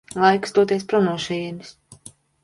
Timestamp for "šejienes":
1.25-1.75